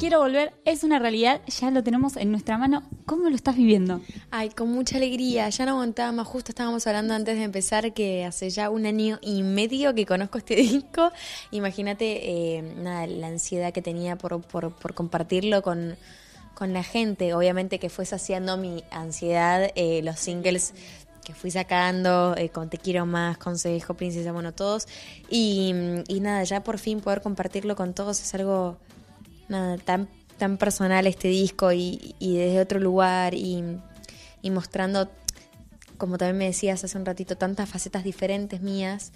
[0.00, 2.82] Quiero volver es una realidad, ya lo tenemos en nuestra mano.
[3.04, 4.00] ¿Cómo lo estás viviendo?
[4.30, 5.46] Ay, con mucha alegría.
[5.50, 6.26] Ya no aguantaba más.
[6.26, 10.38] Justo estábamos hablando antes de empezar que hace ya un año y medio que conozco
[10.38, 11.12] este disco.
[11.50, 15.98] Imagínate eh, nada, la ansiedad que tenía por, por, compartirlo con,
[16.54, 17.34] con la gente.
[17.34, 20.72] Obviamente que fue saciando mi ansiedad eh, los singles
[21.22, 24.88] que fui sacando, eh, con Te Quiero Más, Consejo, Princesa, bueno, todos.
[25.28, 25.74] Y
[26.22, 28.78] nada, ya por fin poder compartirlo con todos es algo
[29.50, 30.08] nada, tan,
[30.38, 33.62] tan personal este disco y, y desde otro lugar y,
[34.40, 35.10] y mostrando,
[35.98, 39.12] como también me decías hace un ratito, tantas facetas diferentes mías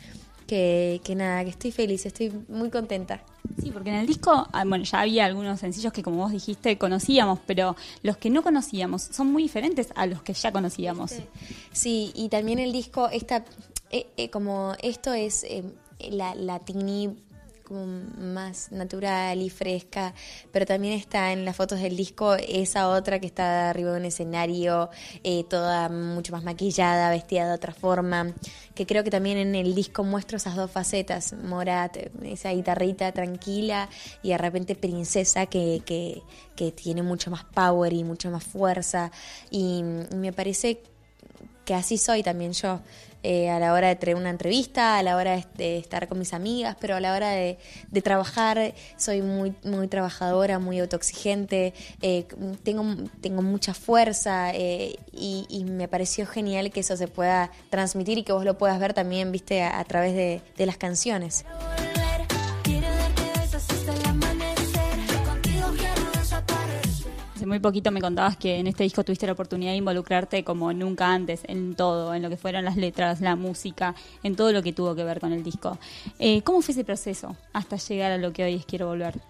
[0.46, 3.22] que, que nada, que estoy feliz, estoy muy contenta.
[3.62, 6.76] Sí, porque en el disco, ah, bueno, ya había algunos sencillos que como vos dijiste
[6.76, 11.14] conocíamos, pero los que no conocíamos son muy diferentes a los que ya conocíamos.
[11.72, 13.44] Sí, y también el disco, esta,
[13.90, 15.62] eh, eh, como esto es eh,
[16.10, 17.16] la, la Tini
[17.64, 20.14] como más natural y fresca,
[20.52, 24.04] pero también está en las fotos del disco esa otra que está arriba de un
[24.04, 24.90] escenario,
[25.22, 28.32] eh, toda mucho más maquillada, vestida de otra forma,
[28.74, 33.88] que creo que también en el disco muestro esas dos facetas, Morat, esa guitarrita tranquila
[34.22, 36.22] y de repente princesa que, que,
[36.72, 39.10] tiene mucho más power y mucha más fuerza.
[39.50, 40.82] Y me parece
[41.64, 42.80] que así soy también yo
[43.26, 46.34] eh, a la hora de tener una entrevista, a la hora de, estar con mis
[46.34, 47.56] amigas, pero a la hora de,
[48.02, 52.26] trabajar soy muy, muy trabajadora, muy autoexigente, eh,
[52.62, 52.84] tengo,
[53.22, 58.32] tengo mucha fuerza eh, y, me pareció genial que eso se pueda transmitir y que
[58.32, 61.46] vos lo puedas ver también, viste, a, través de las canciones.
[67.54, 71.14] Muy poquito me contabas que en este disco tuviste la oportunidad de involucrarte como nunca
[71.14, 73.94] antes en todo, en lo que fueron las letras, la música,
[74.24, 75.78] en todo lo que tuvo que ver con el disco.
[76.18, 79.20] Eh, ¿Cómo fue ese proceso hasta llegar a lo que hoy es Quiero Volver?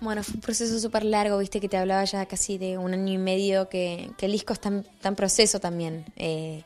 [0.00, 3.12] Bueno, fue un proceso súper largo, viste que te hablaba ya casi de un año
[3.12, 6.06] y medio, que, el disco está en, está en proceso también.
[6.16, 6.62] Eh,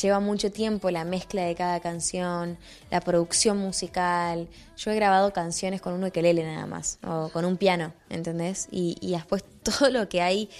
[0.00, 2.58] lleva mucho tiempo la mezcla de cada canción,
[2.90, 4.48] la producción musical.
[4.76, 8.68] Yo he grabado canciones con un ukelele nada más, o con un piano, ¿entendés?
[8.70, 10.50] Y, y después todo lo que hay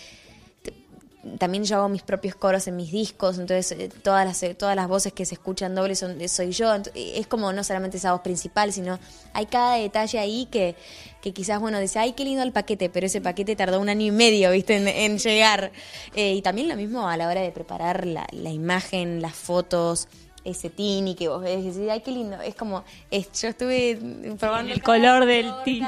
[1.38, 4.74] también yo hago mis propios coros en mis discos, entonces eh, todas las eh, todas
[4.74, 8.22] las voces que se escuchan dobles son, soy yo, es como no solamente esa voz
[8.22, 8.98] principal, sino
[9.34, 10.76] hay cada detalle ahí que,
[11.20, 14.06] que quizás, bueno, dice, ay, qué lindo el paquete, pero ese paquete tardó un año
[14.06, 15.72] y medio, viste, en, en llegar.
[16.14, 20.08] Eh, y también lo mismo a la hora de preparar la, la imagen, las fotos,
[20.50, 22.40] ese tini que vos ves decís, ay, qué lindo.
[22.40, 23.98] Es como, es, yo estuve
[24.38, 25.86] probando el color del tini.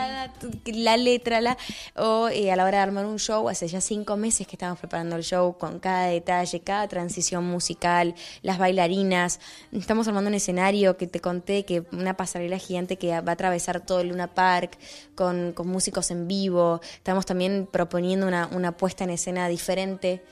[0.67, 1.57] La letra, la,
[1.97, 4.79] o eh, a la hora de armar un show, hace ya cinco meses que estamos
[4.79, 9.41] preparando el show con cada detalle, cada transición musical, las bailarinas.
[9.73, 13.81] Estamos armando un escenario que te conté, que una pasarela gigante que va a atravesar
[13.81, 14.79] todo el Luna Park
[15.15, 16.81] con, con músicos en vivo.
[16.95, 20.23] Estamos también proponiendo una, una puesta en escena diferente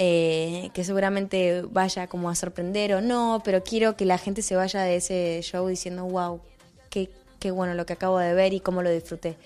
[0.00, 4.54] eh, que seguramente vaya como a sorprender o no, pero quiero que la gente se
[4.54, 6.40] vaya de ese show diciendo, wow,
[6.88, 7.10] qué,
[7.40, 9.36] qué bueno lo que acabo de ver y cómo lo disfruté.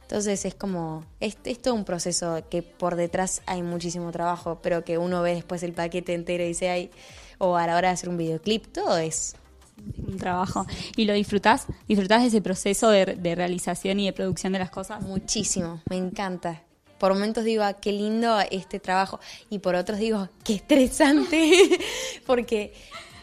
[0.00, 4.82] Entonces es como, es, es, todo un proceso que por detrás hay muchísimo trabajo, pero
[4.82, 6.90] que uno ve después el paquete entero y dice, ay,
[7.38, 9.36] o a la hora de hacer un videoclip, todo es
[10.04, 10.66] un trabajo.
[10.96, 11.68] ¿Y lo disfrutás?
[11.86, 15.00] ¿Disfrutás de ese proceso de, de realización y de producción de las cosas?
[15.00, 16.60] Muchísimo, me encanta
[17.02, 19.18] por momentos digo, ah, qué lindo este trabajo,
[19.50, 21.80] y por otros digo, qué estresante,
[22.26, 22.74] porque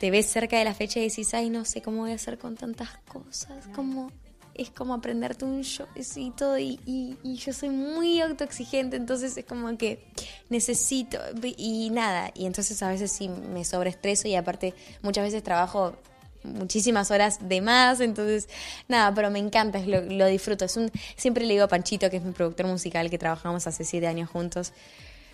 [0.01, 2.37] te ves cerca de la fecha y decís, ay, no sé cómo voy a hacer
[2.37, 4.11] con tantas cosas, como
[4.53, 9.77] es como aprenderte un showcito y, y, y, yo soy muy autoexigente, entonces es como
[9.77, 10.11] que
[10.49, 14.73] necesito y nada, y entonces a veces sí me sobreestreso y aparte
[15.03, 15.95] muchas veces trabajo
[16.43, 18.47] muchísimas horas de más, entonces
[18.87, 20.65] nada, pero me encanta, lo, disfruto.
[20.65, 23.83] Es un, siempre le digo a Panchito, que es mi productor musical, que trabajamos hace
[23.83, 24.73] siete años juntos,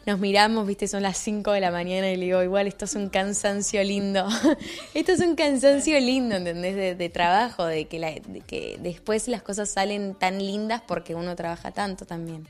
[0.05, 2.93] nos miramos, viste, son las 5 de la mañana y le digo, igual esto es
[2.93, 4.27] un cansancio lindo,
[4.93, 6.75] esto es un cansancio lindo, ¿entendés?
[6.75, 11.15] De, de trabajo, de que, la, de que después las cosas salen tan lindas porque
[11.15, 12.47] uno trabaja tanto también.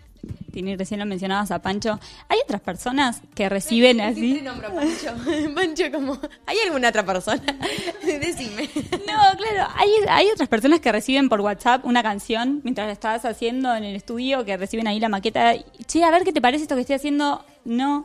[0.52, 2.00] Tini, recién lo mencionabas a Pancho.
[2.30, 4.42] ¿Hay otras personas que reciben así?
[4.42, 5.14] nombro Pancho.
[5.56, 6.18] Pancho, como.
[6.46, 7.44] ¿Hay alguna otra persona?
[8.04, 8.70] Decime.
[8.92, 9.74] No, claro.
[9.76, 13.84] Hay, hay otras personas que reciben por WhatsApp una canción mientras la estás haciendo en
[13.84, 15.54] el estudio, que reciben ahí la maqueta.
[15.88, 17.44] Che, a ver qué te parece esto que estoy haciendo.
[17.66, 18.04] No.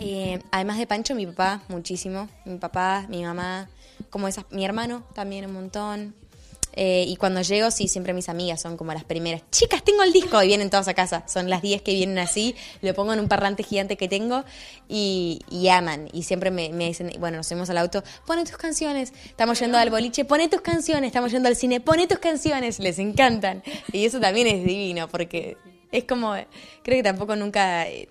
[0.00, 2.28] Eh, además de Pancho, mi papá, muchísimo.
[2.44, 3.68] Mi papá, mi mamá,
[4.10, 6.14] como esas, mi hermano también un montón.
[6.74, 9.42] Eh, y cuando llego, sí, siempre mis amigas son como las primeras.
[9.50, 10.42] Chicas, tengo el disco.
[10.42, 11.24] Y vienen todas a casa.
[11.26, 12.54] Son las 10 que vienen así.
[12.82, 14.44] Lo pongo en un parlante gigante que tengo
[14.88, 16.08] y, aman.
[16.12, 19.12] Y siempre me, dicen, bueno, nos vemos al auto, pone tus canciones.
[19.26, 21.08] Estamos yendo al boliche, pone tus canciones.
[21.08, 22.78] Estamos yendo al cine, pone tus canciones.
[22.78, 23.62] Les encantan.
[23.92, 25.56] Y eso también es divino porque
[25.90, 26.34] Es como,
[26.82, 28.08] creo que tampoco nunca, eh,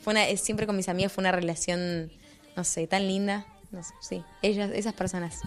[0.00, 2.12] fue una, siempre con mis amigas fue una relación,
[2.56, 3.46] no sé, tan linda.
[3.70, 5.40] No sé, sí, ellas, esas personas.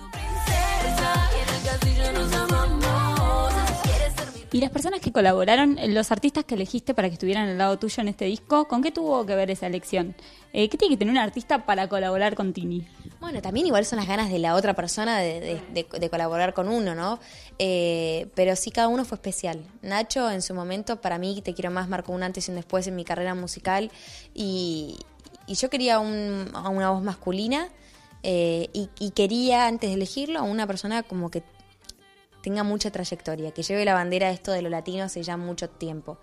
[4.53, 8.01] Y las personas que colaboraron, los artistas que elegiste para que estuvieran al lado tuyo
[8.01, 10.13] en este disco, ¿con qué tuvo que ver esa elección?
[10.51, 12.85] Eh, ¿Qué tiene que tener un artista para colaborar con Tini?
[13.21, 17.19] Bueno, también igual son las ganas de la otra persona de, colaborar con uno, ¿no?
[17.59, 19.61] Eh, pero sí cada uno fue especial.
[19.83, 22.85] Nacho en su momento, para mí, Te Quiero Más, marcó un antes y un después
[22.87, 23.89] en mi carrera musical
[24.33, 24.97] y,
[25.47, 27.67] yo quería una voz masculina
[28.23, 31.43] eh, y, y, quería, antes de elegirlo, a una persona como que
[32.41, 35.69] tenga mucha trayectoria, que lleve la bandera de esto de lo latino hace ya mucho
[35.69, 36.17] tiempo.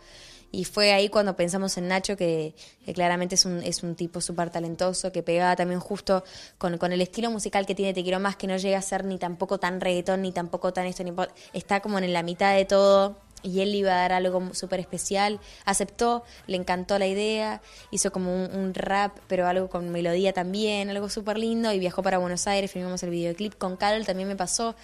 [0.50, 2.54] Y fue ahí cuando pensamos en Nacho, que,
[2.94, 6.24] claramente es un, es un tipo súper talentoso, que pegaba también justo
[6.56, 9.04] con, con, el estilo musical que tiene Te Quiero Más, que no llega a ser
[9.04, 11.12] ni tampoco tan reggaetón, ni tampoco tan esto, ni
[11.52, 13.16] está como en la mitad de todo.
[13.42, 15.40] Y él le iba a dar algo súper especial.
[15.64, 20.90] Aceptó, le encantó la idea, hizo como un, un rap, pero algo con melodía también,
[20.90, 21.72] algo súper lindo.
[21.72, 23.54] Y viajó para Buenos Aires, filmamos el videoclip.
[23.56, 24.74] Con Carol también me pasó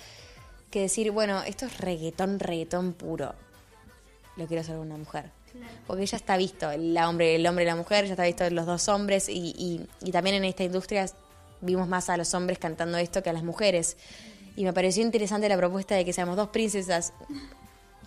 [0.75, 3.33] que decir, bueno, esto es reggaetón, reggaetón puro.
[4.37, 5.31] Lo quiero hacer con una mujer.
[5.87, 8.67] Porque ya está visto el hombre, el hombre y la mujer, ya está visto los
[8.67, 11.07] dos hombres y, y, también en esta industria
[11.61, 13.97] vimos más a los hombres cantando esto que a las mujeres.
[14.57, 17.13] Y me pareció interesante la propuesta de que seamos dos princesas.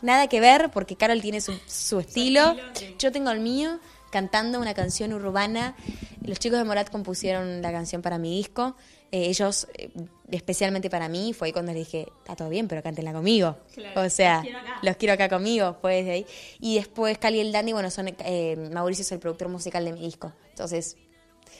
[0.01, 2.55] Nada que ver, porque Carol tiene su, su estilo,
[2.99, 3.79] yo tengo el mío,
[4.11, 5.75] cantando una canción urbana.
[6.23, 8.75] Los chicos de Morat compusieron la canción para mi disco.
[9.11, 9.89] Eh, ellos, eh,
[10.31, 13.57] especialmente para mí, fue ahí cuando les dije, está todo bien, pero cántenla conmigo.
[13.95, 14.43] o sea,
[14.81, 15.29] los quiero, acá.
[15.29, 16.25] conmigo, fue desde ahí.
[16.59, 19.93] Y después Cali y el Dandy, bueno, son, eh, Mauricio es el productor musical de
[19.93, 20.33] mi disco.
[20.49, 20.97] Entonces,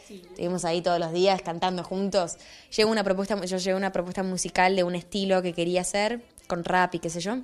[0.10, 2.38] estuvimos ahí todos los días cantando juntos.
[2.76, 6.64] Llegó una propuesta, yo llegué una propuesta musical de un estilo que quería hacer, con
[6.64, 7.38] rap y qué sé yo.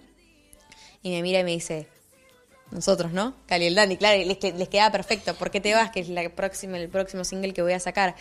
[1.04, 1.88] Y me mira y me dice,
[2.72, 3.36] nosotros, ¿no?
[3.46, 5.36] Cali y el Dandy, claro, les, les queda perfecto.
[5.36, 5.92] ¿Por qué te vas?
[5.92, 8.16] Que es la próxima, el próximo single que voy a sacar.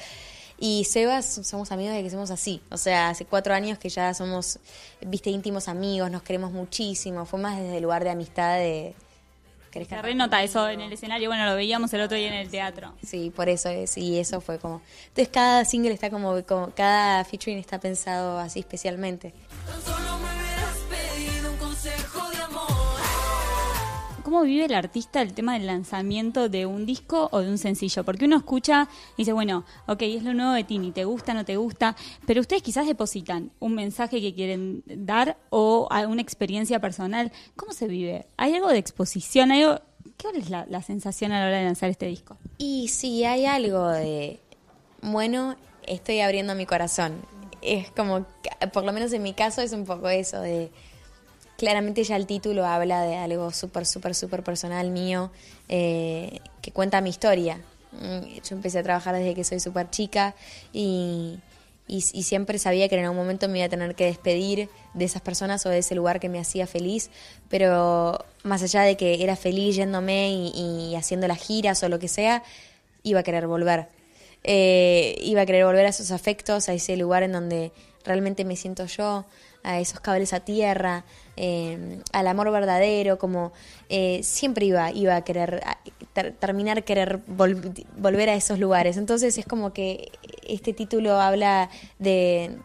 [0.58, 2.60] Y Sebas, somos amigos de que somos así.
[2.70, 4.60] O sea, hace cuatro años que ya somos,
[5.00, 7.24] viste, íntimos amigos, nos queremos muchísimo.
[7.26, 8.94] Fue más desde el lugar de amistad de...
[9.72, 12.92] Se renota eso en el escenario, bueno, lo veíamos el otro día en el teatro.
[13.04, 14.82] Sí, por eso es, y eso fue como...
[15.08, 19.32] Entonces cada single está como, como cada featuring está pensado así especialmente.
[24.32, 28.02] Cómo vive el artista el tema del lanzamiento de un disco o de un sencillo.
[28.02, 31.44] Porque uno escucha y dice, bueno, ok, es lo nuevo de Tini, te gusta, no
[31.44, 31.96] te gusta,
[32.26, 37.30] pero ustedes quizás depositan un mensaje que quieren dar o una experiencia personal.
[37.56, 38.24] ¿Cómo se vive?
[38.38, 39.50] ¿Hay algo de exposición?
[39.50, 42.38] ¿Qué es la, la sensación a la hora de lanzar este disco?
[42.56, 44.40] Y sí, hay algo de,
[45.02, 45.56] bueno,
[45.86, 47.20] estoy abriendo mi corazón.
[47.60, 48.24] Es como,
[48.72, 50.72] por lo menos en mi caso es un poco eso de
[51.62, 55.30] claramente ya el título habla de algo súper, súper, súper personal mío,
[55.68, 57.60] eh, que cuenta mi historia.
[57.92, 60.34] Mm, yo empecé a trabajar desde que soy súper chica
[60.72, 61.38] y,
[61.86, 65.22] y, siempre sabía que en algún momento me iba a tener que despedir de esas
[65.22, 67.10] personas o de ese lugar que me hacía feliz,
[67.48, 72.08] pero más allá de que era feliz yéndome y, haciendo las giras o lo que
[72.08, 72.42] sea,
[73.04, 73.86] iba a querer volver.
[74.42, 77.70] Eh, iba a querer volver a esos afectos, a ese lugar en donde
[78.04, 79.26] realmente me siento yo,
[79.62, 81.04] a esos cables a tierra,
[81.36, 83.52] eh, al amor verdadero, como
[83.88, 85.62] eh, siempre iba, iba a querer
[86.40, 88.96] terminar, querer volver a esos lugares.
[88.96, 90.10] Entonces es como que
[90.46, 92.56] este título habla de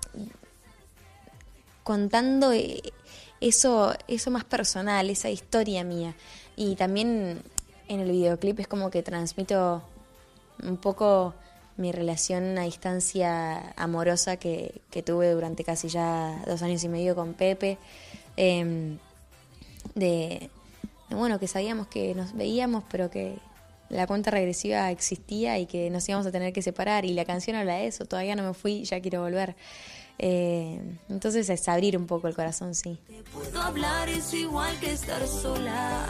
[1.84, 2.82] contando eh,
[3.40, 6.16] eso, eso más personal, esa historia mía.
[6.56, 7.42] Y también
[7.88, 9.84] en el videoclip es como que transmito
[10.64, 11.34] un poco
[11.78, 17.16] mi relación a distancia amorosa que, que tuve durante casi ya dos años y medio
[17.16, 17.78] con Pepe.
[18.36, 18.98] Em,
[19.96, 20.50] de,
[21.10, 23.38] bueno, que sabíamos que nos veíamos, pero que
[23.90, 27.06] la cuenta regresiva existía y que nos íbamos a tener que separar.
[27.06, 29.56] Y la canción habla de eso, todavía no me fui, ya quiero volver.
[30.20, 30.80] Eh,
[31.10, 32.98] entonces es abrir un poco el corazón, sí.
[33.56, 36.08] hablar, es igual que estar sola.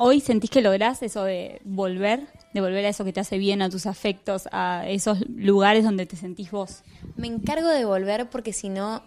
[0.00, 3.62] Hoy sentís que lográs eso de volver, de volver a eso que te hace bien,
[3.62, 6.82] a tus afectos, a esos lugares donde te sentís vos.
[7.16, 9.02] Me encargo de volver porque si no,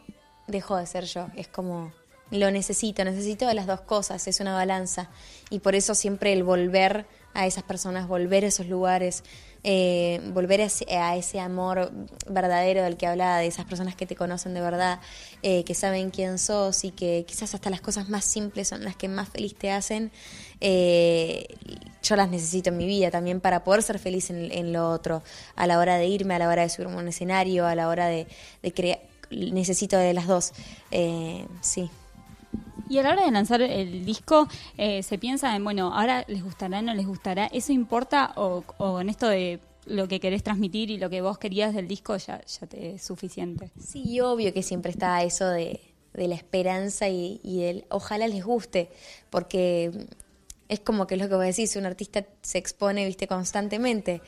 [0.48, 1.27] dejo de ser yo.
[1.36, 1.94] Es como,
[2.30, 5.10] lo necesito, necesito de las dos cosas, es una balanza.
[5.50, 9.24] Y por eso siempre el volver a esas personas, volver a esos lugares,
[9.63, 11.91] eh, volver a ese, amor
[12.27, 15.00] verdadero del que hablaba, de esas personas que te conocen de verdad,
[15.44, 18.96] eh, que saben quién sos y que quizás hasta las cosas más simples son las
[18.96, 20.12] que más feliz te hacen,
[20.62, 21.46] eh,
[22.01, 25.22] yo las necesito en mi vida también para poder ser feliz en, lo otro,
[25.56, 27.88] a la hora de irme, a la hora de subirme a un escenario, a la
[27.88, 28.27] hora de,
[28.63, 29.00] de crear,
[29.30, 30.53] necesito de las dos,
[31.62, 31.89] sí.
[32.91, 36.43] Y a la hora de lanzar el disco, eh, se piensa en, bueno, ahora les
[36.43, 37.45] gustará, no les gustará.
[37.45, 41.38] ¿Eso importa o, o en esto de lo que querés transmitir y lo que vos
[41.38, 43.71] querías del disco ya, te es suficiente?
[43.81, 45.79] Sí, obvio que siempre está eso de,
[46.13, 48.89] de la esperanza y, y del ojalá les guste,
[49.29, 49.91] porque
[50.67, 54.21] es como que es lo que vos decís, un artista se expone, viste, constantemente,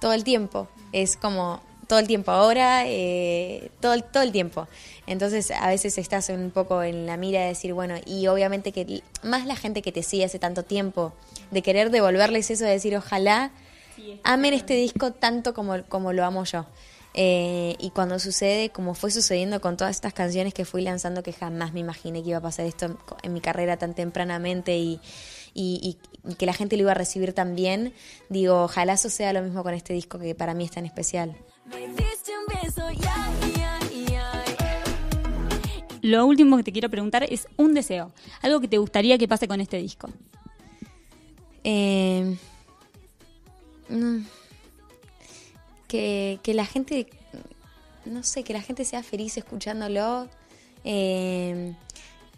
[0.00, 0.68] todo el tiempo.
[0.92, 4.68] Es como todo el tiempo ahora, eh, todo, todo el tiempo.
[5.06, 9.02] Entonces a veces estás un poco en la mira de decir, bueno, y obviamente que
[9.22, 11.12] más la gente que te sigue hace tanto tiempo,
[11.50, 13.50] de querer devolverles eso, de decir, ojalá
[14.22, 16.66] amen este disco tanto como, como lo amo yo.
[17.16, 21.32] Eh, y cuando sucede, como fue sucediendo con todas estas canciones que fui lanzando, que
[21.32, 25.00] jamás me imaginé que iba a pasar esto en, mi carrera tan tempranamente y,
[25.54, 27.92] y, y, que la gente lo iba a recibir tan bien,
[28.28, 31.36] digo, ojalá eso sea lo mismo con este disco que para mí es tan especial.
[36.02, 39.48] Lo último que te quiero preguntar es un deseo, algo que te gustaría que pase
[39.48, 40.10] con este disco.
[41.64, 42.36] Eh,
[45.88, 47.06] que, que, la gente,
[48.04, 50.28] no sé, que la gente sea feliz escuchándolo.
[50.84, 51.74] Eh,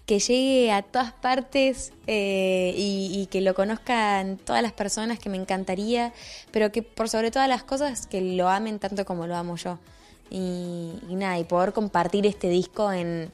[0.06, 5.36] que llegue a todas partes eh, y, que lo conozcan todas las personas que me
[5.36, 6.12] encantaría,
[6.52, 9.78] pero que por sobre todas las cosas que lo amen tanto como lo amo yo.
[10.30, 13.32] Y, nada, y poder compartir este disco en,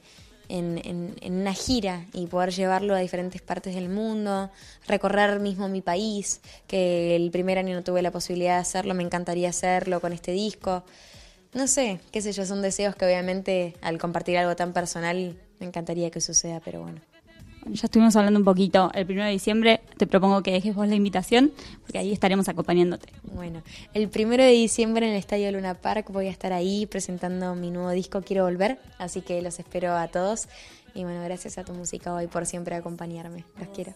[0.49, 0.81] en,
[1.21, 4.51] en, una gira y poder llevarlo a diferentes partes del mundo,
[4.89, 9.03] recorrer mismo mi país, que el primer año no tuve la posibilidad de hacerlo, me
[9.03, 10.85] encantaría hacerlo con este disco.
[11.53, 15.69] No sé, qué sé yo, son deseos que obviamente al compartir algo tan personal me
[15.69, 17.01] encantaría que suceda, pero bueno.
[17.67, 18.91] Ya estuvimos hablando un poquito.
[18.93, 21.53] El 1 de diciembre te propongo que dejes vos la invitación,
[21.83, 23.09] porque ahí estaremos acompañándote.
[23.23, 23.63] Bueno,
[23.95, 27.71] el 1 de diciembre en el Estadio Luna Park voy a estar ahí presentando mi
[27.71, 30.49] nuevo disco Quiero Volver, así que los espero a todos.
[30.95, 33.45] Y bueno, gracias a tu música hoy por siempre acompañarme.
[33.57, 33.95] Los quiero.